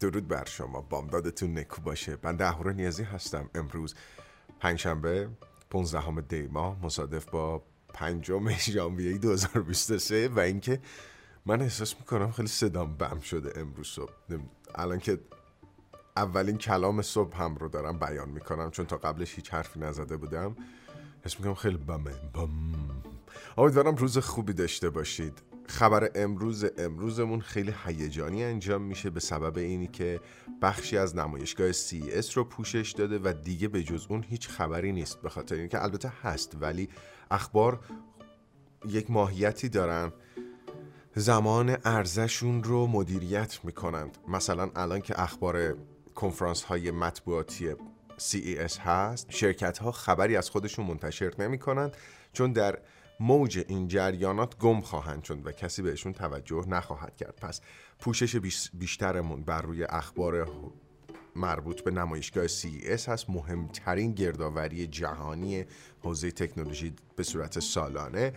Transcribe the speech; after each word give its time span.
درود 0.00 0.28
بر 0.28 0.44
شما. 0.44 0.80
بامدادتون 0.80 1.58
نکو 1.58 1.82
باشه. 1.82 2.18
من 2.22 2.36
دهورا 2.36 2.72
نیازی 2.72 3.02
هستم. 3.02 3.50
امروز 3.54 3.94
پنجشنبه 4.60 5.28
15 5.70 6.20
دی 6.20 6.46
ماه 6.46 6.84
مصادف 6.84 7.30
با 7.30 7.62
پنجم 7.88 8.48
ژانویه 8.48 9.18
2023 9.18 10.28
و 10.28 10.38
اینکه 10.40 10.80
من 11.46 11.62
احساس 11.62 11.94
می‌کنم 12.00 12.32
خیلی 12.32 12.48
صدام 12.48 12.96
بم 12.96 13.20
شده 13.20 13.60
امروز 13.60 13.86
صبح. 13.86 14.12
الان 14.74 14.98
که 14.98 15.20
اولین 16.16 16.58
کلام 16.58 17.02
صبح 17.02 17.42
هم 17.42 17.54
رو 17.54 17.68
دارم 17.68 17.98
بیان 17.98 18.28
می‌کنم 18.28 18.70
چون 18.70 18.86
تا 18.86 18.96
قبلش 18.96 19.34
هیچ 19.34 19.54
حرفی 19.54 19.80
نزده 19.80 20.16
بودم. 20.16 20.56
حس 21.24 21.38
می‌کنم 21.38 21.54
خیلی 21.54 21.76
بمه. 21.76 22.10
بم. 22.10 22.50
امیدوارم 23.58 23.94
روز 23.94 24.18
خوبی 24.18 24.52
داشته 24.52 24.90
باشید. 24.90 25.42
خبر 25.68 26.10
امروز 26.14 26.64
امروزمون 26.78 27.40
خیلی 27.40 27.74
هیجانی 27.86 28.44
انجام 28.44 28.82
میشه 28.82 29.10
به 29.10 29.20
سبب 29.20 29.58
اینی 29.58 29.86
که 29.86 30.20
بخشی 30.62 30.98
از 30.98 31.16
نمایشگاه 31.16 31.72
CES 31.72 32.32
رو 32.32 32.44
پوشش 32.44 32.94
داده 32.98 33.18
و 33.18 33.32
دیگه 33.32 33.68
به 33.68 33.82
جز 33.82 34.06
اون 34.08 34.22
هیچ 34.22 34.48
خبری 34.48 34.92
نیست 34.92 35.22
به 35.22 35.28
خاطر 35.28 35.54
اینکه 35.54 35.82
البته 35.82 36.12
هست 36.22 36.56
ولی 36.60 36.88
اخبار 37.30 37.80
یک 38.88 39.10
ماهیتی 39.10 39.68
دارن. 39.68 40.12
زمان 41.14 41.76
ارزشون 41.84 42.64
رو 42.64 42.86
مدیریت 42.86 43.64
می‌کنند. 43.64 44.18
مثلا 44.28 44.70
الان 44.76 45.00
که 45.00 45.20
اخبار 45.22 45.76
کنفرانس 46.14 46.62
های 46.62 46.90
مطبوعاتی 46.90 47.74
CES 48.18 48.78
هست 48.78 49.26
شرکت 49.30 49.78
ها 49.78 49.92
خبری 49.92 50.36
از 50.36 50.50
خودشون 50.50 50.86
منتشر 50.86 51.32
نمی 51.38 51.58
کنند 51.58 51.96
چون 52.32 52.52
در 52.52 52.78
موج 53.20 53.64
این 53.68 53.88
جریانات 53.88 54.58
گم 54.58 54.80
خواهند 54.80 55.24
شد 55.24 55.46
و 55.46 55.52
کسی 55.52 55.82
بهشون 55.82 56.12
توجه 56.12 56.64
نخواهد 56.68 57.16
کرد. 57.16 57.36
پس 57.36 57.60
پوشش 58.00 58.36
بیشترمون 58.74 59.42
بر 59.42 59.62
روی 59.62 59.84
اخبار 59.84 60.48
مربوط 61.36 61.80
به 61.80 61.90
نمایشگاه 61.90 62.46
CES 62.46 63.08
هست. 63.08 63.30
مهمترین 63.30 64.12
گردآوری 64.12 64.86
جهانی 64.86 65.64
حوزه 66.02 66.30
تکنولوژی 66.30 66.92
به 67.16 67.22
صورت 67.22 67.60
سالانه. 67.60 68.32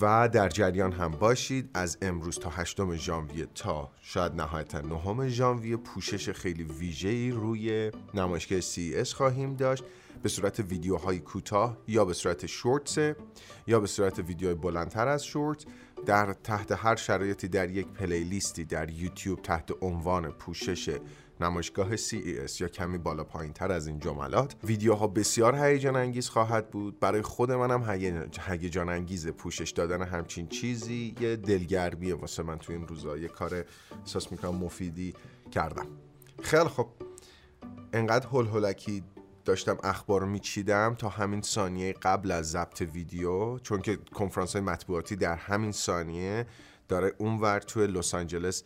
و 0.00 0.28
در 0.28 0.48
جریان 0.48 0.92
هم 0.92 1.10
باشید 1.10 1.70
از 1.74 1.98
امروز 2.02 2.38
تا 2.38 2.50
8 2.50 2.96
ژانویه 2.96 3.46
تا 3.54 3.90
شاید 4.02 4.32
نهایتا 4.32 4.80
9 4.80 5.28
ژانویه 5.28 5.76
پوشش 5.76 6.30
خیلی 6.30 6.62
ویژه‌ای 6.62 7.30
روی 7.30 7.90
نمایشگاه 8.14 8.60
CES 8.60 9.12
خواهیم 9.12 9.54
داشت. 9.54 9.84
به 10.22 10.28
صورت 10.28 10.60
ویدیوهای 10.60 11.18
کوتاه 11.18 11.78
یا 11.88 12.04
به 12.04 12.12
صورت 12.12 12.46
شورتس 12.46 12.98
یا 13.66 13.80
به 13.80 13.86
صورت 13.86 14.18
ویدیوهای 14.18 14.54
بلندتر 14.54 15.08
از 15.08 15.24
شورت 15.26 15.64
در 16.06 16.32
تحت 16.32 16.72
هر 16.72 16.96
شرایطی 16.96 17.48
در 17.48 17.70
یک 17.70 17.86
پلیلیستی 17.86 18.64
در 18.64 18.90
یوتیوب 18.90 19.42
تحت 19.42 19.70
عنوان 19.82 20.30
پوشش 20.30 20.98
نمایشگاه 21.40 21.96
CES 21.96 22.60
یا 22.60 22.68
کمی 22.68 22.98
بالا 22.98 23.24
پایین 23.24 23.52
تر 23.52 23.72
از 23.72 23.86
این 23.86 23.98
جملات 23.98 24.56
ویدیوها 24.64 25.06
بسیار 25.06 25.56
هیجان 25.56 25.96
انگیز 25.96 26.28
خواهد 26.28 26.70
بود. 26.70 27.00
برای 27.00 27.22
خود 27.22 27.52
منم 27.52 27.90
هیجان 28.48 28.88
انگیز 28.88 29.28
پوشش 29.28 29.70
دادن 29.70 30.02
همچین 30.02 30.46
چیزی 30.46 31.14
یه 31.20 31.36
دلگرمیه 31.36 32.14
واسه 32.14 32.42
من 32.42 32.58
تو 32.58 32.72
این 32.72 32.88
روزا 32.88 33.16
یه 33.16 33.28
کار 33.28 33.64
احساس 34.00 34.32
می‌کنم 34.32 34.54
مفیدی 34.54 35.14
کردم. 35.50 35.86
خیلی 36.42 36.68
خب 36.68 36.88
انقدر 37.92 38.26
هل 38.32 38.46
هلکی 38.46 39.04
داشتم 39.44 39.78
اخبار 39.84 40.24
میچیدم 40.24 40.94
تا 40.94 41.08
همین 41.08 41.42
ثانیه 41.42 41.92
قبل 41.92 42.30
از 42.30 42.50
ضبط 42.50 42.80
ویدیو 42.80 43.58
چون 43.58 43.82
که 43.82 43.96
کنفرانس 43.96 44.52
های 44.52 44.62
مطبوعاتی 44.62 45.16
در 45.16 45.34
همین 45.34 45.72
ثانیه 45.72 46.46
داره 46.88 47.12
اونور 47.18 47.60
توی 47.60 47.86
لس 47.86 48.14
آنجلس 48.14 48.62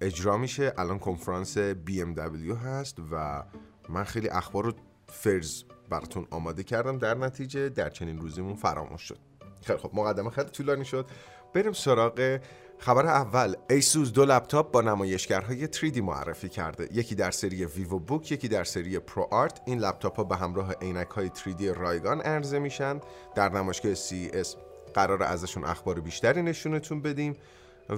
اجرا 0.00 0.36
میشه. 0.36 0.72
الان 0.78 0.98
کنفرانس 0.98 1.58
BMW 1.58 2.56
هست 2.64 2.96
و 3.12 3.44
من 3.88 4.04
خیلی 4.04 4.28
اخبار 4.28 4.64
رو 4.64 4.72
فرز 5.06 5.64
براتون 5.90 6.26
آماده 6.30 6.62
کردم. 6.62 6.98
در 6.98 7.14
نتیجه 7.14 7.68
در 7.68 7.90
چنین 7.90 8.18
روزیمون 8.18 8.54
فراموش 8.54 9.02
شد. 9.02 9.18
خیلی 9.62 9.78
خب 9.78 9.90
مقدمه 9.94 10.30
خیلی 10.30 10.48
طولانی 10.48 10.84
شد. 10.84 11.06
بریم 11.54 11.72
سراغ 11.72 12.38
خبر 12.80 13.06
اول 13.06 13.54
ایسوس 13.70 14.12
دو 14.12 14.24
لپتاپ 14.24 14.72
با 14.72 14.80
نمایشگرهای 14.80 15.66
3D 15.66 15.98
معرفی 15.98 16.48
کرده. 16.48 16.88
یکی 16.92 17.14
در 17.14 17.30
سری 17.30 17.64
VivoBook 17.64 18.32
یکی 18.32 18.48
در 18.48 18.64
سری 18.64 18.98
ProArt. 18.98 19.60
این 19.64 19.78
لپتاپ 19.78 20.16
ها 20.16 20.24
به 20.24 20.36
همراه 20.36 20.72
عینک 20.72 21.08
های 21.08 21.30
3D 21.34 21.62
رایگان 21.62 22.20
عرضه 22.20 22.58
میشن. 22.58 23.00
در 23.34 23.48
نمایشگاه 23.48 23.94
CES 23.94 24.56
قرار 24.94 25.22
ازشون 25.22 25.64
اخبار 25.64 26.00
بیشتری 26.00 26.42
نشونتون 26.42 27.02
بدیم 27.02 27.36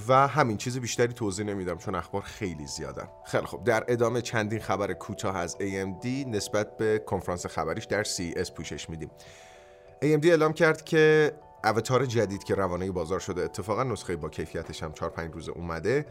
و 0.08 0.28
همین 0.28 0.56
چیز 0.56 0.78
بیشتری 0.78 1.12
توضیح 1.12 1.46
نمیدم 1.46 1.78
چون 1.78 1.94
اخبار 1.94 2.22
خیلی 2.22 2.66
زیادن. 2.66 3.08
خیلی 3.26 3.46
خب 3.46 3.64
در 3.64 3.84
ادامه 3.88 4.22
چندین 4.22 4.60
خبر 4.60 4.92
کوتاه 4.92 5.36
از 5.36 5.56
AMD 5.60 6.06
نسبت 6.06 6.76
به 6.76 6.98
کنفرانس 7.06 7.46
خبریش 7.46 7.84
در 7.84 8.04
CES 8.04 8.52
پوشش 8.52 8.90
میدیم. 8.90 9.10
AMD 10.04 10.26
اعلام 10.26 10.52
کرد 10.52 10.84
که 10.84 11.32
آواتار 11.64 12.06
جدید 12.06 12.44
که 12.44 12.54
روانه 12.54 12.90
بازار 12.90 13.20
شده 13.20 13.42
اتفاقا 13.42 13.82
نسخه 13.82 14.16
با 14.16 14.28
کیفیتش 14.28 14.82
هم 14.82 14.92
4 14.92 15.10
5 15.10 15.34
روزه 15.34 15.52
اومده 15.52 16.06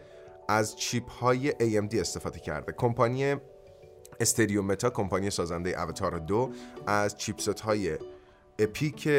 از 0.49 0.75
chip 0.75 1.09
های 1.09 1.51
AMD 1.51 1.95
استفاده 1.95 2.39
کرده. 2.39 2.71
کمپانی 2.77 3.35
استودیو 4.19 4.61
Weta 4.61 4.89
کمپانی 4.89 5.29
سازنده 5.29 5.83
آواتار 5.83 6.19
دو 6.19 6.51
از 6.88 7.17
chipset 7.17 7.59
های 7.59 7.97
EPYC 8.59 9.09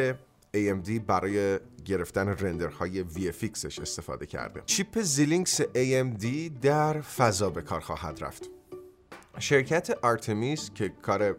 AMD 0.57 0.89
برای 1.07 1.59
گرفتن 1.85 2.27
render 2.27 3.05
های 3.05 3.26
VFX 3.26 3.58
ش 3.58 3.79
استفاده 3.79 4.25
کرده. 4.25 4.61
chip 4.65 5.01
Xilinx 5.01 5.61
AMD 5.61 6.25
در 6.61 7.01
فضا 7.01 7.49
به 7.49 7.61
کار 7.61 7.79
خواهد 7.79 8.23
رفت. 8.23 8.49
شرکت 9.39 9.89
آرتمیس 10.01 10.71
که 10.75 10.89
کار 10.89 11.35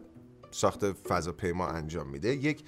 ساخت 0.51 0.91
فضاپیما 0.91 1.67
انجام 1.67 2.09
میده 2.09 2.35
یک 2.35 2.63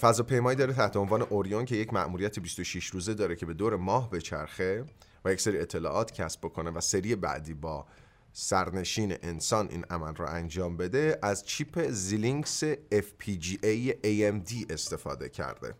فضاپیمایی 0.00 0.56
داره 0.56 0.72
تحت 0.72 0.96
عنوان 0.96 1.22
اوریون 1.22 1.64
که 1.64 1.76
یک 1.76 1.92
مأموریت 1.92 2.38
26 2.38 2.86
روزه 2.86 3.14
داره 3.14 3.36
که 3.36 3.46
به 3.46 3.54
دور 3.54 3.76
ماه 3.76 4.10
بچرخه 4.10 4.84
و 5.24 5.32
یک 5.32 5.40
سری 5.40 5.58
اطلاعات 5.58 6.12
کسب 6.12 6.40
بکنه 6.40 6.70
و 6.70 6.80
سری 6.80 7.16
بعدی 7.16 7.54
با 7.54 7.86
سرنشین 8.32 9.16
انسان 9.22 9.68
این 9.70 9.84
عمل 9.90 10.14
را 10.14 10.28
انجام 10.28 10.76
بده 10.76 11.18
از 11.22 11.44
چیپ 11.44 11.88
زیلینکس 11.90 12.64
FPGA 12.74 13.90
AMD 14.04 14.70
استفاده 14.70 15.28
کرده. 15.28 15.74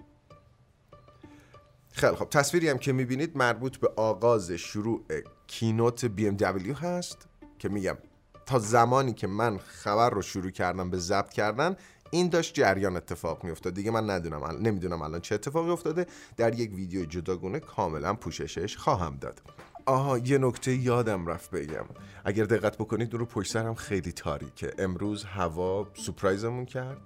خیلی 1.93 2.17
خب 2.17 2.29
تصویری 2.31 2.69
هم 2.69 2.79
که 2.79 2.93
می‌بینید 2.93 3.37
مربوط 3.37 3.77
به 3.77 3.89
آغاز 3.97 4.51
شروع 4.51 5.05
کینوت 5.47 6.07
BMW 6.07 6.83
هست 6.83 7.19
که 7.59 7.69
میگم 7.69 7.99
تا 8.47 8.59
زمانی 8.59 9.13
که 9.13 9.27
من 9.27 9.59
خبر 9.59 10.11
رو 10.11 10.23
شروع 10.23 10.51
کردم 10.51 10.91
به 10.91 10.99
ضبط 10.99 11.33
کردن 11.33 11.77
این 12.15 12.29
داشت 12.29 12.55
جریان 12.55 12.97
اتفاق 12.97 13.45
میافتاد. 13.45 13.75
دیگه 13.75 13.91
من 13.91 14.11
ندونم 14.11 14.45
نمی‌دونم 14.45 15.03
الان 15.03 15.21
چه 15.21 15.35
اتفاقی 15.35 15.71
افتاده. 15.71 16.07
در 16.37 16.55
یک 16.59 16.75
ویدیو 16.75 17.05
جداگونه 17.05 17.61
کاملا 17.61 18.15
پوششش 18.15 18.77
خواهم 18.77 19.17
داد. 19.17 19.43
آها 19.87 20.19
یه 20.19 20.39
نکته 20.39 20.75
یادم 20.75 21.27
رفت 21.27 21.51
بگم. 21.51 21.85
اگر 22.25 22.45
دقت 22.45 22.77
بکنید 22.77 23.15
رو 23.15 23.27
پشت 23.27 23.53
سرم 23.53 23.75
خیلی 23.75 24.13
تاریکه. 24.13 24.73
امروز 24.79 25.25
هوا 25.25 25.89
سپرایزمون 25.95 26.65
کرد 26.65 26.99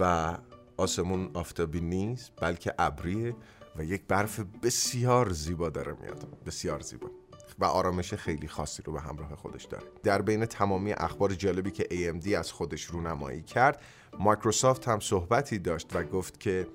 و 0.00 0.34
آسمون 0.76 1.30
آفتابی 1.34 1.80
نیست 1.80 2.32
بلکه 2.40 2.74
ابریه 2.78 3.36
و 3.76 3.84
یک 3.84 4.02
برف 4.08 4.40
بسیار 4.62 5.30
زیبا 5.30 5.70
داره 5.70 5.96
میاد. 6.00 6.26
بسیار 6.46 6.80
زیبا. 6.80 7.21
و 7.62 7.64
آرامش 7.64 8.14
خیلی 8.14 8.48
خاصی 8.48 8.82
رو 8.82 8.92
به 8.92 9.00
همراه 9.00 9.34
خودش 9.34 9.64
داره. 9.64 9.84
در 10.02 10.22
بین 10.22 10.46
تمامی 10.46 10.92
اخبار 10.92 11.34
جالبی 11.34 11.70
که 11.70 11.84
AMD 11.84 12.32
از 12.32 12.52
خودش 12.52 12.84
رونمایی 12.84 13.42
کرد 13.42 13.82
مایکروسافت 14.18 14.88
هم 14.88 15.00
صحبتی 15.00 15.58
داشت 15.58 15.96
و 15.96 16.02
گفت 16.02 16.40
که 16.40 16.66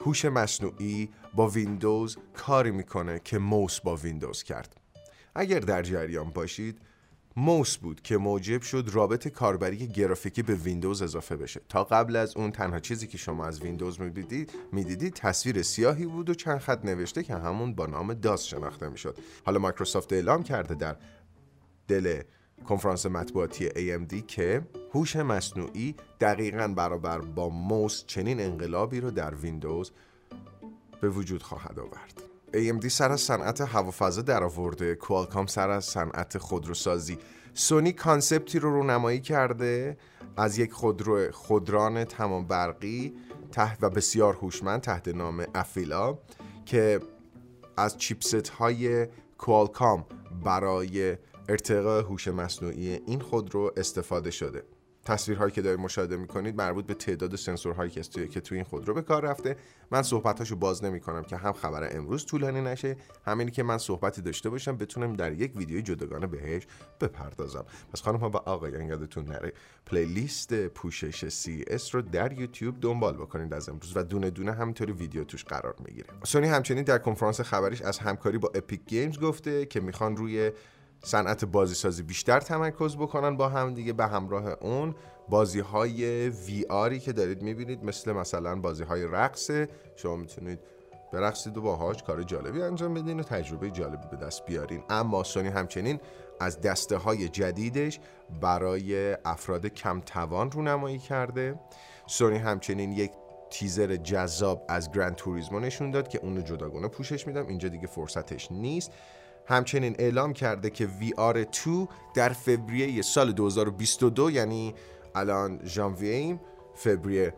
هوش 0.00 0.24
مصنوعی 0.24 1.10
با 1.34 1.48
ویندوز 1.48 2.18
کاری 2.34 2.70
می‌کنه 2.70 3.20
که 3.24 3.38
موس 3.38 3.80
با 3.80 3.96
ویندوز 3.96 4.42
کرد. 4.42 4.76
اگر 5.34 5.60
در 5.60 5.82
جریان 5.82 6.30
باشید 6.30 6.80
موس 7.40 7.76
بود 7.76 8.02
که 8.02 8.16
موجب 8.16 8.62
شد 8.62 8.90
رابط 8.92 9.28
کاربری 9.28 9.86
گرافیکی 9.86 10.42
به 10.42 10.54
ویندوز 10.54 11.02
اضافه 11.02 11.36
بشه. 11.36 11.60
تا 11.68 11.84
قبل 11.84 12.16
از 12.16 12.36
اون 12.36 12.52
تنها 12.52 12.80
چیزی 12.80 13.06
که 13.06 13.18
شما 13.18 13.46
از 13.46 13.62
ویندوز 13.62 14.00
می‌دیدید 14.00 14.52
می‌دیدید 14.72 15.14
تصویر 15.14 15.62
سیاهی 15.62 16.06
بود 16.06 16.30
و 16.30 16.34
چند 16.34 16.58
خط 16.58 16.84
نوشته 16.84 17.22
که 17.22 17.34
همون 17.34 17.74
با 17.74 17.86
نام 17.86 18.14
DOS 18.14 18.44
شناخته 18.44 18.88
می‌شد. 18.88 19.18
حالا 19.44 19.58
مایکروسافت 19.58 20.12
اعلام 20.12 20.42
کرده 20.42 20.74
در 20.74 20.96
دل 21.88 22.22
کنفرانس 22.68 23.06
مطبوعاتی 23.06 23.68
AMD 23.68 24.26
که 24.26 24.62
هوش 24.94 25.16
مصنوعی 25.16 25.94
دقیقا 26.20 26.68
برابر 26.68 27.18
با 27.18 27.48
موس 27.48 28.04
چنین 28.06 28.40
انقلابی 28.40 29.00
رو 29.00 29.10
در 29.10 29.34
ویندوز 29.34 29.92
به 31.00 31.08
وجود 31.08 31.42
خواهد 31.42 31.78
آورد. 31.78 32.29
AMD 32.52 32.88
سر 32.88 33.12
از 33.12 33.20
صنعت 33.20 33.60
هوافضا 33.60 34.22
در 34.22 34.44
آورده 34.44 34.94
کوالکام 34.94 35.46
سر 35.46 35.70
از 35.70 35.84
صنعت 35.84 36.38
خودروسازی. 36.38 37.18
سونی 37.54 37.92
concept 37.92 38.50
ی 38.50 38.58
رو 38.58 38.70
رونمایی 38.70 39.20
کرده. 39.20 39.96
از 40.36 40.58
یک 40.58 40.72
خودرو 40.72 41.30
خودران 41.32 42.04
تمام 42.04 42.46
برقی 42.46 43.14
تحت 43.52 43.78
و 43.80 43.90
بسیار 43.90 44.34
هوشمند 44.34 44.80
تحت 44.80 45.08
نام 45.08 45.44
Afeela 45.54 46.18
که 46.66 47.00
از 47.76 47.98
chipset 47.98 48.48
های 48.48 49.06
Qualcomm 49.38 50.06
برای 50.44 51.16
ارتقاء 51.48 52.02
هوش 52.02 52.28
مصنوعی 52.28 52.88
این 53.06 53.20
خودرو 53.20 53.72
استفاده 53.76 54.30
شده. 54.30 54.62
تصویرهایی 55.04 55.52
که 55.52 55.62
دارید 55.62 55.80
مشاهده 55.80 56.16
می‌کنید 56.16 56.56
مربوط 56.56 56.86
به 56.86 56.94
تعداد 56.94 57.36
سنسورهایی 57.36 57.90
که 57.90 58.02
توی 58.02 58.28
که 58.28 58.40
توی 58.40 58.58
این 58.58 58.64
خودرو 58.64 58.94
به 58.94 59.02
کار 59.02 59.24
رفته. 59.24 59.56
من 59.90 60.02
صحبتاشو 60.02 60.56
باز 60.56 60.84
نمی‌کنم 60.84 61.22
که 61.22 61.36
هم 61.36 61.52
خبر 61.52 61.96
امروز 61.96 62.26
طولانی 62.26 62.60
نشه 62.60 62.96
همینی 63.24 63.50
که 63.50 63.62
من 63.62 63.78
صحبتی 63.78 64.22
داشته 64.22 64.50
باشم 64.50 64.76
بتونم 64.76 65.12
در 65.12 65.32
یک 65.32 65.56
ویدیو 65.56 65.80
جداگانه 65.80 66.26
بهش 66.26 66.66
بپردازم. 67.00 67.64
پس 67.92 68.02
خانم 68.02 68.18
ها 68.18 68.30
و 68.30 68.36
آقایان 68.36 68.86
یادتون 68.86 69.24
نره 69.24 69.52
playlist 69.86 70.54
پوشش 70.54 71.28
CES 71.28 71.94
رو 71.94 72.02
در 72.02 72.32
یوتیوب 72.32 72.80
دنبال 72.80 73.14
بکنید 73.14 73.54
از 73.54 73.68
امروز 73.68 73.96
و 73.96 74.02
دونه 74.02 74.30
دونه 74.30 74.52
همینطوری 74.52 74.92
ویدیو 74.92 75.24
توش 75.24 75.44
قرار 75.44 75.74
می‌گیره. 75.84 76.08
سونی 76.24 76.48
همچنین 76.48 76.84
در 76.84 76.98
کنفرانس 76.98 77.40
خبریش 77.40 77.82
از 77.82 77.98
همکاری 77.98 78.38
با 78.38 78.50
Epic 78.54 78.80
Games 78.86 79.18
گفته 79.18 79.66
که 79.66 79.80
می‌خوان 79.80 80.16
روی 80.16 80.52
صنعت 81.04 81.44
بازی 81.44 81.74
سازی 81.74 82.02
بیشتر 82.02 82.40
تمرکز 82.40 82.96
بکنن 82.96 83.36
با 83.36 83.48
هم 83.48 83.74
دیگه 83.74 83.92
به 83.92 84.06
همراه 84.06 84.46
اون. 84.60 84.94
بازی 85.28 85.60
های 85.60 86.28
وی 86.28 86.64
آری 86.68 87.00
که 87.00 87.12
دارید 87.12 87.42
می‌بینید 87.42 87.84
مثل 87.84 88.12
مثلا 88.12 88.60
بازی 88.60 88.84
های 88.84 89.04
رقص. 89.04 89.50
شما 89.96 90.16
می‌تونید 90.16 90.58
برقصید 91.12 91.56
و 91.56 91.62
باهاش 91.62 92.02
کار 92.02 92.22
جالبی 92.22 92.62
انجام 92.62 92.94
بدین 92.94 93.20
و 93.20 93.22
تجربه 93.22 93.70
جالبی 93.70 94.06
به 94.10 94.16
دست 94.16 94.46
بیارین. 94.46 94.82
اما 94.90 95.22
سونی 95.22 95.48
همچنین 95.48 96.00
از 96.40 96.60
دسته 96.60 96.96
های 96.96 97.28
جدیدش 97.28 98.00
برای 98.40 99.16
افراد 99.24 99.66
کم 99.66 100.00
توان 100.00 100.50
رونمایی 100.50 100.98
کرده. 100.98 101.60
سونی 102.06 102.38
همچنین 102.38 102.92
یک 102.92 103.10
تیزر 103.50 103.96
جذاب 103.96 104.64
از 104.68 104.90
گرند 104.90 105.14
توریزمو 105.14 105.60
نشون 105.60 105.90
داد 105.90 106.08
که 106.08 106.18
اونو 106.22 106.40
جداگانه 106.40 106.88
پوشش 106.88 107.26
میدم. 107.26 107.46
اینجا 107.46 107.68
دیگه 107.68 107.86
فرصتش 107.86 108.52
نیست. 108.52 108.92
همچنین 109.50 109.96
اعلام 109.98 110.32
کرده 110.32 110.70
که 110.70 110.88
VR2 111.00 111.88
در 112.14 112.28
فوریه 112.28 113.02
سال 113.02 113.32
2022 113.32 114.30
یعنی 114.30 114.74
الان 115.14 115.60
ژانویه 115.64 116.14
ایم 116.14 116.40
فوریه. 116.74 117.34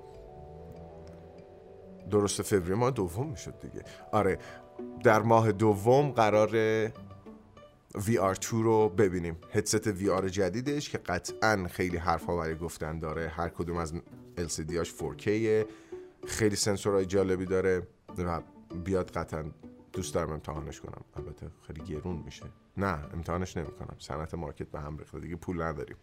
درست 2.11 2.43
فوریه 2.43 2.75
ماه 2.75 2.91
دوم 2.91 3.29
می‌شد 3.31 3.55
دیگه. 3.61 3.85
آره 4.13 4.39
در 5.05 5.23
ماه 5.23 5.53
دوم 5.53 6.11
قرار 6.11 6.89
VR2 7.97 8.47
رو 8.51 8.89
ببینیم. 8.89 9.37
هدست 9.53 9.93
VR 9.93 10.27
جدیدش 10.27 10.91
که 10.91 10.99
قطعا 10.99 11.67
خیلی 11.71 11.97
حرف 11.97 12.25
ها 12.25 12.37
برای 12.37 12.55
گفتن 12.55 12.99
داره. 12.99 13.29
هر 13.29 13.49
کدوم 13.49 13.77
از 13.77 13.95
LCD 14.37 14.77
هاش 14.77 14.95
4K 14.95 15.29
خیلی 16.27 16.57
سنسورهای 16.57 17.07
جالبی 17.07 17.47
داره 17.47 17.83
و 18.19 18.41
بیاد 18.85 19.11
قطعا 19.11 19.45
دوست 19.93 20.15
دارم 20.15 20.33
امتحانش 20.33 20.81
کنم. 20.81 21.05
البته 21.17 21.47
خیلی 21.67 21.81
گرون 21.81 22.17
میشه. 22.17 22.45
نه 22.77 22.99
امتحانش 23.15 23.57
نمی‌کنم. 23.57 23.97
صنعت 23.99 24.35
مارکت 24.35 24.71
به 24.71 24.81
هم 24.81 24.99
ریخته. 24.99 25.21
دیگه 25.21 25.37
پول 25.37 25.63
نداریم. 25.63 25.97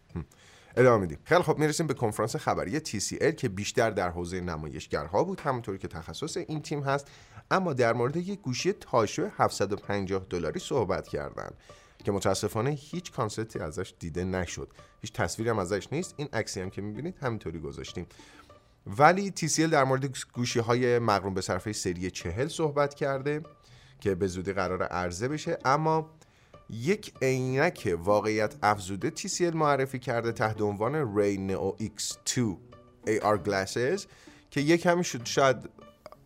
ادامه 0.77 1.01
میدیم. 1.01 1.17
خیلی 1.23 1.41
خب 1.41 1.57
می‌رسیم 1.57 1.87
به 1.87 1.93
کنفرانس 1.93 2.35
خبری 2.35 2.79
TCL 2.79 3.35
که 3.35 3.49
بیشتر 3.49 3.89
در 3.89 4.09
حوزه 4.09 4.41
نمایشگرها 4.41 5.23
بود. 5.23 5.39
همونطوری 5.39 5.77
که 5.77 5.87
تخصص 5.87 6.37
این 6.37 6.61
تیم 6.61 6.83
هست. 6.83 7.07
اما 7.51 7.73
در 7.73 7.93
مورد 7.93 8.17
یک 8.17 8.41
گوشی 8.41 8.73
تاشو 8.73 9.29
750 9.37 10.25
دلاری 10.29 10.59
صحبت 10.59 11.07
کردن 11.07 11.49
که 12.03 12.11
متاسفانه 12.11 12.69
هیچ 12.69 13.11
concept 13.11 13.53
ی 13.53 13.59
ازش 13.59 13.93
دیده 13.99 14.23
نشد. 14.23 14.73
هیچ 15.01 15.13
تصویری 15.13 15.49
هم 15.49 15.59
ازش 15.59 15.87
نیست. 15.91 16.13
این 16.17 16.29
عکسی 16.33 16.61
هم 16.61 16.69
که 16.69 16.81
می‌بینید 16.81 17.17
همینطوری 17.21 17.59
گذاشتیم. 17.59 18.05
ولی 18.87 19.33
TCL 19.37 19.59
در 19.59 19.83
مورد 19.83 20.17
گوشی 20.33 20.59
های 20.59 20.99
مقرون 20.99 21.33
به 21.33 21.41
صرفه 21.41 21.73
سری 21.73 22.11
40 22.11 22.47
صحبت 22.47 22.93
کرده. 22.93 23.41
که 23.99 24.15
به 24.15 24.27
زودی 24.27 24.53
قرار 24.53 24.83
عرضه 24.83 25.27
بشه. 25.27 25.57
اما 25.65 26.09
یک 26.69 27.13
عینک 27.21 27.95
واقعیت 27.99 28.55
افزوده 28.63 29.11
TCL 29.15 29.55
معرفی 29.55 29.99
کرده 29.99 30.31
تحت 30.31 30.61
عنوان 30.61 31.17
ری 31.17 31.37
نئو 31.37 31.75
X2 31.79 32.41
AR 33.07 33.37
glasses 33.47 34.05
که 34.51 34.61
یک 34.61 34.81
کمی 34.81 35.03
شاید 35.23 35.69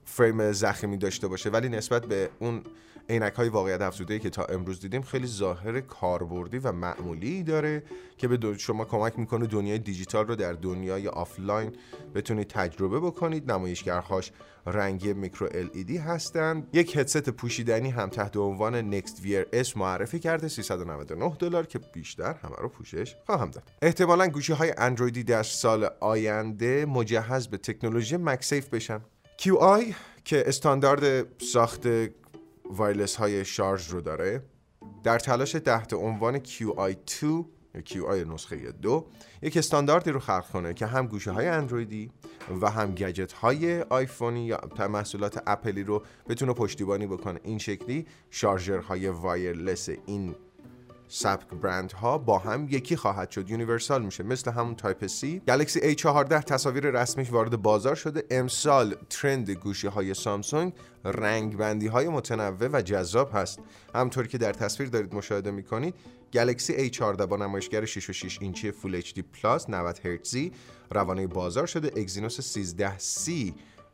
فریم 0.06 0.52
زخمی 0.52 0.98
داشته 0.98 1.28
باشه 1.28 1.50
ولی 1.50 1.70
نسبت 1.70 2.06
به 2.06 2.30
اون 2.40 2.64
عینک 3.10 3.34
های 3.34 3.50
واقعیت 3.50 3.82
افزوده 3.82 4.20
که 4.20 4.30
تا 4.30 4.46
امروز 4.46 4.80
دیدیم 4.80 5.02
خیلی 5.02 5.28
ظاهر 5.28 5.82
کاربردی 5.82 6.58
و 6.58 6.72
معمولی 6.72 7.44
داره 7.44 7.84
که 8.18 8.28
به 8.28 8.58
شما 8.58 8.86
کمک 8.86 9.20
می‌کنه 9.20 9.48
دنیای 9.48 9.80
دیجیتال 9.80 10.28
رو 10.28 10.36
در 10.36 10.54
دنیای 10.54 11.08
آفلاین 11.08 11.72
بتونید 12.16 12.48
تجربه 12.48 13.00
بکنید. 13.00 13.52
نمایشگرهاش 13.52 14.32
رنگی 14.66 15.14
micro 15.13 15.48
LED 15.48 15.92
هستند 15.92 16.68
یک 16.74 16.98
هدست 16.98 17.30
پوشیدنی 17.30 17.90
هم 17.90 18.10
تحت 18.10 18.38
عنوان 18.38 19.02
NxtWear 19.01 19.66
S 19.66 19.78
معرفی 19.78 20.20
کرده 20.20 20.48
399 20.48 21.36
دلار 21.40 21.66
که 21.66 21.80
بیشتر 21.80 22.34
همه 22.34 22.56
رو 22.60 22.70
پوشش 22.70 23.16
خواهم 23.26 23.52
داد. 23.52 23.64
احتمالا 23.82 24.28
گوشی 24.28 24.54
های 24.54 24.74
اندرویدی 24.78 25.24
در 25.24 25.44
سال 25.44 25.90
آینده 26.00 26.86
مجهز 26.86 27.48
به 27.48 27.58
تکنولوژی 27.58 28.18
MagSafe 28.18 28.69
بشن. 28.70 29.00
QI 29.42 29.94
که 30.24 30.44
استاندارد 30.48 31.26
ساخت 31.42 31.88
wireless 32.69 33.16
های 33.15 33.45
شارژ 33.45 33.89
رو 33.89 34.01
داره. 34.01 34.44
در 35.04 35.19
تلاش 35.19 35.51
تحت 35.51 35.94
عنوان 35.94 36.39
QI2 36.39 37.24
یا 37.75 37.81
QI 37.81 38.27
نسخه 38.27 38.71
دو 38.71 39.07
یک 39.42 39.57
استانداردی 39.57 40.12
رو 40.12 40.19
خلق 40.19 40.50
کنه 40.51 40.74
که 40.74 40.86
هم 40.86 41.07
گوشی 41.07 41.31
های 41.31 41.48
اندرویدی 41.48 42.12
و 42.62 42.69
هم 42.69 42.95
گجت 42.95 43.33
های 43.33 43.81
آیفونی 43.81 44.45
یا 44.45 44.60
محصولات 44.80 45.44
اپلی 45.48 45.83
رو 45.83 46.04
بتونه 46.30 46.54
پشتیبانی 46.54 47.07
بکنه. 47.07 47.39
این 47.44 47.57
شکلی 47.57 48.06
شارژرهای 48.30 49.07
wireless 49.07 49.90
این 50.06 50.36
سبک 51.08 51.48
برند 51.48 51.92
ها 51.92 52.18
با 52.18 52.38
هم 52.38 52.68
یکی 52.70 52.96
خواهد 52.96 53.32
شد 53.32 53.50
universal 53.50 54.01
میشه. 54.06 54.24
مثل 54.24 54.52
همون 54.52 54.76
Type-C 54.75 55.42
Galaxy 55.48 55.95
A14 55.96 56.44
تصاویر 56.44 56.92
رسمیش 56.92 57.32
وارد 57.32 57.62
بازار 57.62 57.96
شده. 57.96 58.24
امسال 58.32 58.96
trend 59.10 59.51
گوشی 59.52 59.88
های 59.88 60.14
Samsung 60.13 60.74
رنگ 61.06 61.58
بندی 61.58 61.88
های 61.88 62.08
متنوع 62.10 62.70
و 62.74 62.82
جذاب 62.82 63.30
هست. 63.34 63.60
همونطور 63.95 64.28
که 64.28 64.38
در 64.38 64.54
تصویر 64.54 64.90
دارید 64.90 65.16
مشاهده 65.16 65.52
می‌کنید 65.52 65.96
Galaxy 66.34 66.90
A14 66.90 67.22
با 67.22 67.38
نمایشگر 67.38 67.86
6 67.86 68.10
و 68.10 68.14
6 68.14 68.38
اینچی 68.42 68.72
Full 68.72 69.01
HD 69.01 69.22
Plus 69.22 69.69
90 69.70 70.00
هرتزی 70.06 70.52
روانه 70.92 71.28
بازار 71.28 71.66
شده. 71.66 72.02
Exynos 72.01 72.57
1330 72.57 73.54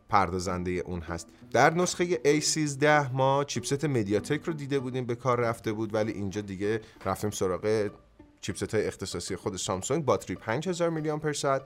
پردازنده 0.09 0.71
اون 0.71 0.99
هست. 0.99 1.27
در 1.51 1.73
نسخه 1.73 2.15
A13 2.15 3.11
ما 3.13 3.43
chipset 3.43 3.85
MediaTek 3.85 4.41
رو 4.43 4.53
دیده 4.53 4.79
بودیم 4.79 5.05
به 5.05 5.15
کار 5.15 5.39
رفته 5.39 5.71
بود 5.71 5.93
ولی 5.93 6.11
اینجا 6.11 6.41
دیگه 6.41 6.81
رفتیم 7.05 7.29
سراغ 7.29 7.89
chipset 8.41 8.75
های 8.75 8.87
اختصاصی 8.87 9.35
خود 9.35 9.55
Samsung. 9.55 10.05
باتری 10.05 10.35
5000 10.35 10.89
میلی 10.89 11.09
آمپر 11.09 11.33
ساعت. 11.33 11.61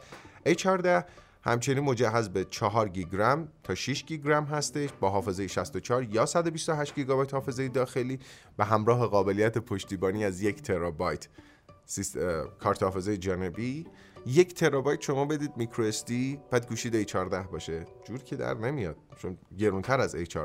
A14 0.48 1.04
همچنین 1.44 1.80
مجهز 1.80 2.30
به 2.30 2.46
4 2.46 2.90
گیگ 2.90 3.25
رم 3.25 3.48
تا 3.64 3.76
6 3.76 4.04
گیگ 4.06 4.30
رم 4.30 4.46
هستش. 4.46 4.90
با 5.00 5.10
حافظه 5.10 5.48
64 5.48 6.04
یا 6.04 6.26
128 6.26 6.96
گیگابایت 6.96 7.34
حافظه 7.34 7.68
داخلی. 7.68 8.20
و 8.58 8.66
همراه 8.66 9.08
قابلیت 9.08 9.58
پشتیبانی 9.58 10.26
از 10.26 10.42
یک 10.42 10.62
ترابایت. 10.62 11.28
کارت 12.60 12.84
حافظه 12.84 13.18
جانبی. 13.18 13.86
یک 14.26 14.54
ترابایت 14.54 15.02
شما 15.02 15.26
بدید 15.26 15.58
micro 15.58 15.92
SD 16.06 16.40
بعد 16.52 16.68
گوشیت 16.68 17.08
A14 17.08 17.48
باشه. 17.52 17.86
جور 18.08 18.20
که 18.20 18.36
در 18.36 18.54
نمیاد. 18.54 18.96
چون 19.18 19.38
گرونتر 19.58 20.00
از 20.00 20.16
A14 20.16 20.38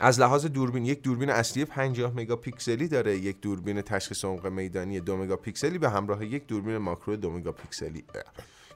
از 0.00 0.20
لحاظ 0.20 0.46
دوربین 0.46 0.84
یک 0.84 1.02
دوربین 1.02 1.30
اصلی 1.30 1.64
50 1.64 2.12
مگاپیکسلی 2.16 2.88
داره. 2.88 3.16
یک 3.16 3.40
دوربین 3.40 3.82
تشخیص 3.82 4.24
عمق 4.24 4.46
میدانی 4.46 5.00
2 5.00 5.16
مگاپیکسلی 5.16 5.78
به 5.78 5.90
همراه 5.90 6.24
یک 6.24 6.46
دوربین 6.46 6.76
ماکرو 6.76 7.16
2 7.16 7.30
مگاپیکسلی. 7.30 8.04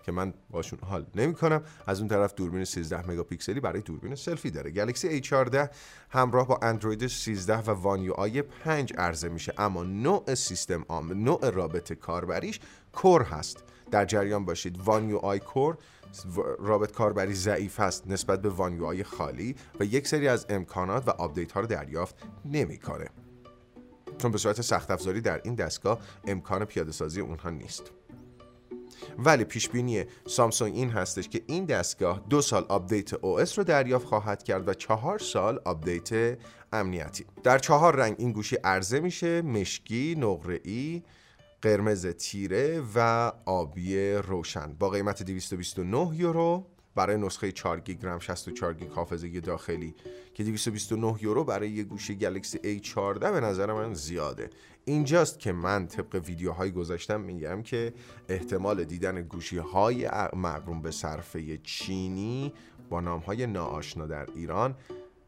که 0.02 0.12
من 0.12 0.34
باشون 0.50 0.78
حال 0.82 1.06
نمی 1.14 1.34
کنم 1.34 1.62
از 1.86 2.00
اون 2.00 2.08
طرف 2.08 2.34
دوربین 2.34 2.64
13 2.64 3.10
مگاپیکسلی 3.10 3.60
برای 3.60 3.80
دوربین 3.80 4.14
سلفی 4.14 4.50
داره. 4.50 4.70
Galaxy 4.70 5.22
A14 5.22 5.68
همراه 6.10 6.48
با 6.48 6.58
اندروید 6.62 7.06
13 7.06 7.58
و 7.58 7.70
One 7.70 8.00
UI 8.00 8.42
5 8.42 8.92
عرضه 8.98 9.28
میشه. 9.28 9.54
اما 9.58 9.82
نوع 9.82 10.34
سیستم 10.34 10.84
عامل 10.88 11.12
نوع 11.12 11.50
رابطه 11.50 11.94
کاربریش 11.94 12.60
Core 12.92 13.22
هست. 13.22 13.64
در 13.94 14.04
جریان 14.04 14.44
باشید. 14.44 14.80
One 14.84 15.08
UI 15.08 15.16
Core 15.16 15.76
رابط 16.58 16.92
کاربری 16.92 17.34
ضعیف 17.34 17.80
هست 17.80 18.06
نسبت 18.06 18.42
به 18.42 18.48
One 18.48 18.72
UI 18.72 19.04
خالی 19.04 19.56
و 19.80 19.84
یک 19.84 20.08
سری 20.08 20.28
از 20.28 20.46
امکانات 20.48 21.08
و 21.08 21.10
آپدیت 21.10 21.52
ها 21.52 21.60
رو 21.60 21.66
دریافت 21.66 22.16
نمی‌کنه. 22.44 23.08
چون 24.18 24.30
به 24.30 24.38
صورت 24.38 24.60
سخت 24.60 24.90
افزاری 24.90 25.20
در 25.20 25.40
این 25.44 25.54
دستگاه 25.54 25.98
امکان 26.26 26.64
پیاده 26.64 26.92
سازی 26.92 27.20
اونها 27.20 27.50
نیست. 27.50 27.82
ولی 29.18 29.44
پیش 29.44 29.68
بینی 29.68 30.04
Samsung 30.26 30.74
این 30.74 30.90
هستش 30.90 31.28
که 31.28 31.42
این 31.46 31.64
دستگاه 31.64 32.24
دو 32.30 32.42
سال 32.42 32.66
آپدیت 32.68 33.14
OS 33.14 33.52
رو 33.52 33.64
دریافت 33.64 34.06
خواهد 34.06 34.42
کرد 34.42 34.68
و 34.68 34.74
چهار 34.74 35.18
سال 35.18 35.60
آپدیت 35.64 36.38
امنیتی. 36.72 37.24
در 37.42 37.58
چهار 37.58 37.96
رنگ 37.96 38.16
این 38.18 38.32
گوشی 38.32 38.56
عرضه 38.56 39.00
میشه. 39.00 39.42
مشکی 39.42 40.14
نقره‌ای 40.18 41.02
قرمز 41.64 42.06
تیره 42.06 42.82
و 42.94 43.32
آبی 43.44 44.12
روشن. 44.12 44.72
با 44.78 44.90
قیمت 44.90 45.22
229 45.22 46.16
یورو 46.16 46.66
برای 46.94 47.16
نسخه 47.16 47.52
4 47.52 47.80
گیگ 47.80 48.06
رم 48.06 48.18
64 48.18 48.74
گیگ 48.74 48.90
حافظه 48.90 49.40
داخلی. 49.40 49.94
که 50.34 50.44
229 50.44 51.22
یورو 51.22 51.44
برای 51.44 51.70
یه 51.70 51.82
گوشی 51.82 52.14
Galaxy 52.14 52.58
A14 52.58 53.18
به 53.18 53.40
نظر 53.40 53.72
من 53.72 53.94
زیاده. 53.94 54.50
اینجاست 54.84 55.38
که 55.38 55.52
من 55.52 55.86
طبق 55.86 56.22
ویدیوهای 56.26 56.70
گذاشتم 56.70 57.20
میگم 57.20 57.62
که 57.62 57.94
احتمال 58.28 58.84
دیدن 58.84 59.22
گوشی 59.22 59.58
های 59.58 60.08
مقروم 60.36 60.82
به 60.82 60.90
صرفه 60.90 61.58
چینی 61.58 62.52
با 62.90 63.00
نام 63.00 63.20
های 63.20 63.46
ناآشنا 63.46 64.06
در 64.06 64.26
ایران 64.34 64.74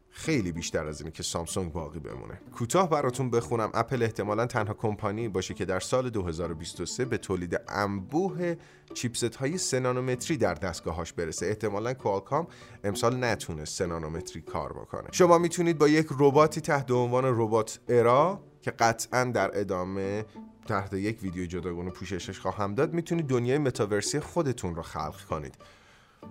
خیلی 0.09 0.51
بیشتر 0.51 0.87
از 0.87 1.01
اینه 1.01 1.11
که 1.11 1.23
سامسونگ 1.23 1.71
باقی 1.71 1.99
بمونه. 1.99 2.41
کوتاه 2.55 2.89
براتون 2.89 3.29
بخونم. 3.29 3.69
اپل 3.73 4.03
احتمالا 4.03 4.45
تنها 4.45 4.73
کمپانی 4.73 5.27
باشه 5.27 5.53
که 5.53 5.65
در 5.65 5.79
سال 5.79 6.09
2023 6.09 7.05
به 7.05 7.17
تولید 7.17 7.61
انبوه 7.69 8.55
چیپست 8.93 9.35
های 9.35 9.57
سنانومتری 9.57 10.37
در 10.37 10.53
دستگاهاش 10.53 11.13
برسه. 11.13 11.45
احتمالا 11.45 11.93
کوالکام 11.93 12.47
امسال 12.83 13.23
نتونه 13.23 13.65
سنانومتری 13.65 14.41
کار 14.41 14.73
بکنه. 14.73 15.07
شما 15.11 15.37
می‌تونید 15.37 15.77
با 15.77 15.87
یک 15.87 16.07
رباتی 16.19 16.61
تحت 16.61 16.91
عنوان 16.91 17.25
ربات 17.25 17.79
ارا 17.87 18.41
که 18.61 18.71
قطعا 18.71 19.23
در 19.23 19.59
ادامه 19.59 20.25
تحت 20.67 20.93
یک 20.93 21.23
ویدیو 21.23 21.45
جداگانه 21.45 21.91
پوششش 21.91 22.39
خواهم 22.39 22.75
داد 22.75 22.93
می‌تونید 22.93 23.27
دنیای 23.27 23.57
متاورسی 23.57 24.19
خودتون 24.19 24.75
رو 24.75 24.81
خلق 24.81 25.21
کنید. 25.29 25.55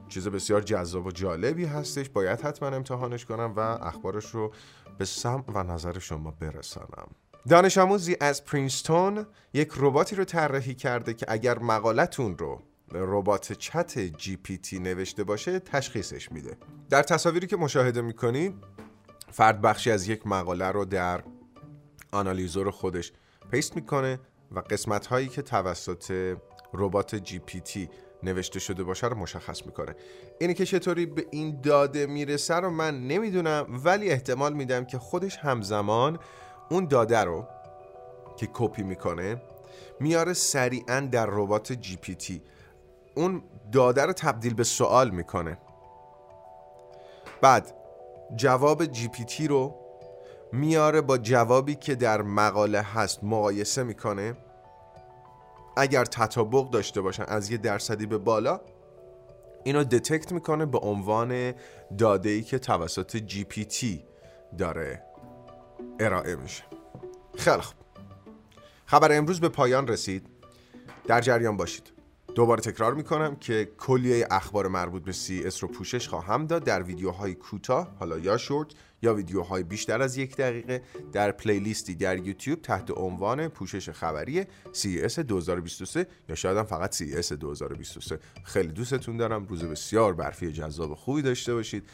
چیز 0.08 0.28
بسیار 0.28 0.60
جذاب 0.60 1.06
و 1.06 1.10
جالبی 1.10 1.64
هستش. 1.64 2.08
باید 2.08 2.40
حتما 2.40 2.68
امتحانش 2.68 3.24
کنم 3.24 3.52
و 3.56 3.60
اخبارش 3.60 4.30
رو 4.30 4.52
به 4.98 5.04
سم 5.04 5.44
و 5.48 5.62
نظر 5.62 5.98
شما 5.98 6.30
برسانم. 6.30 7.08
دانش 7.48 7.78
آموزی 7.78 8.16
از 8.20 8.44
پرینستون 8.44 9.26
یک 9.52 9.72
رباتی 9.76 10.16
رو 10.16 10.24
طراحی 10.24 10.74
کرده 10.74 11.14
که 11.14 11.26
اگر 11.28 11.58
مقالتون 11.58 12.38
رو 12.38 12.62
ربات 12.92 13.52
چت 13.52 13.98
جی 13.98 14.36
پی 14.36 14.58
تی 14.58 14.78
نوشته 14.78 15.24
باشه 15.24 15.58
تشخیصش 15.58 16.32
میده. 16.32 16.56
در 16.90 17.02
تصاویری 17.02 17.46
که 17.46 17.56
مشاهده 17.56 18.00
می‌کنید 18.00 18.54
فرد 19.30 19.60
بخشی 19.60 19.90
از 19.90 20.08
یک 20.08 20.26
مقاله 20.26 20.70
رو 20.70 20.84
در 20.84 21.24
آنالیزور 22.12 22.70
خودش 22.70 23.12
paste 23.50 23.76
می‌کنه 23.76 24.20
و 24.52 24.60
قسمت 24.60 25.06
هایی 25.06 25.28
که 25.28 25.42
توسط 25.42 26.36
ربات 26.74 27.14
GPT 27.14 27.88
نوشته 28.23 28.58
شده 28.58 28.85
باشه 28.85 29.06
رو 29.06 29.16
مشخص 29.16 29.66
می‌کنه. 29.66 29.94
اینی 30.40 30.54
که 30.54 30.66
چطوری 30.66 31.06
به 31.06 31.26
این 31.30 31.61
داده 31.61 32.06
می‌رسه 32.06 32.54
رو 32.54 32.70
من 32.70 33.06
نمی‌دونم 33.06 33.66
ولی 33.85 34.11
احتمال 34.11 34.52
میدم 34.52 34.85
که 34.85 34.99
خودش 34.99 35.37
همزمان 35.37 36.18
اون 36.70 36.87
داده 36.87 37.20
رو 37.20 37.46
که 38.37 38.49
کپی 38.52 38.82
می‌کنه 38.82 39.42
میاره 40.00 40.32
سریعا 40.32 41.00
در 41.00 41.26
ربات 41.30 41.73
GPT. 41.72 42.42
اون 43.14 43.42
داده 43.73 44.02
رو 44.02 44.12
تبدیل 44.12 44.54
به 44.54 44.64
سوال 44.64 45.11
می‌کنه. 45.11 45.58
بعد 47.40 47.75
جواب 48.37 48.85
GPT 48.84 49.48
رو 49.49 49.75
میاره 50.52 51.00
با 51.00 51.18
جوابی 51.18 51.75
که 51.75 51.94
در 51.94 52.23
مقاله 52.23 52.80
هست 52.82 53.25
مقایسه 53.25 53.82
می‌کنه. 53.82 54.37
اگر 55.76 56.04
تطابق 56.04 56.71
داشته 56.71 57.00
باشن 57.00 57.25
از 57.28 57.50
یه 57.50 57.56
درصدی 57.56 58.06
به 58.06 58.18
بالا 58.18 58.61
اینو 59.64 59.85
detect 59.84 60.32
می‌کنه 60.33 60.66
به 60.66 60.78
عنوان 60.78 61.54
داده 61.99 62.28
ای 62.28 62.42
که 62.42 62.59
توسط 62.59 63.16
GPT 63.16 64.04
داره 64.59 65.02
ارائه 66.00 66.37
میشه. 66.37 66.62
خیلی 67.37 67.61
خوب. 67.61 67.76
خبر 68.87 69.16
امروز 69.16 69.40
به 69.40 69.49
پایان 69.49 69.88
رسید. 69.88 70.26
در 71.06 71.21
جریان 71.21 71.56
باشید. 71.56 71.95
دوباره 72.36 72.60
تکرار 72.60 72.94
می‌کنم 72.94 73.36
که 73.36 73.68
کلیه 73.78 74.26
اخبار 74.30 74.68
مربوط 74.68 75.02
به 75.02 75.46
CES 75.46 75.62
رو 75.62 75.68
پوشش 75.68 76.08
خواهم 76.08 76.46
داد 76.46 76.64
در 76.64 76.82
ویدیوهای 76.82 77.34
کوتاه 77.34 77.96
حالا 77.98 78.18
یا 78.18 78.36
شورت 78.36 78.68
یا 79.02 79.14
ویدیوهای 79.14 79.62
بیشتر 79.62 80.02
از 80.02 80.16
یک 80.16 80.36
دقیقه 80.36 80.82
در 81.12 81.32
پلیلیستی 81.32 81.94
در 81.94 82.18
یوتیوب 82.18 82.62
تحت 82.62 82.90
عنوان 82.90 83.48
پوشش 83.48 83.90
خبری 83.90 84.44
CES 84.72 85.18
2023 85.18 86.06
یا 86.28 86.34
شاید 86.34 86.56
هم 86.56 86.64
فقط 86.64 86.94
CES 86.94 87.32
2023 87.32 88.18
خیلی 88.44 88.72
دوستتون 88.72 89.16
دارم. 89.16 89.46
روز 89.46 89.64
بسیار 89.64 90.14
برفی 90.14 90.52
جذاب 90.52 90.94
خوبی 90.94 91.22
داشته 91.22 91.54
باشید. 91.54 91.88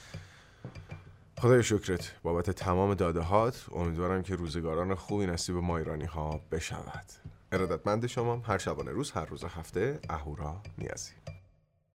خدای 1.39 1.63
شکرت. 1.63 2.13
بابت 2.23 2.51
تمام 2.51 2.95
داده 2.95 3.21
هات 3.21 3.67
امیدوارم 3.75 4.23
که 4.23 4.35
روزگاران 4.35 4.95
خوبی 4.95 5.27
نصیب 5.27 5.57
ما 5.57 5.79
ایرانی 5.79 6.05
ها 6.05 6.41
بشود. 6.53 7.22
ارادتمند 7.53 8.07
شما 8.07 8.37
هر 8.37 8.59
شبانه 8.59 8.91
روز 8.91 9.11
هر 9.11 9.25
روز 9.25 9.45
هفته 9.45 10.01
اهورا 10.11 10.63
نیازی. 10.79 11.22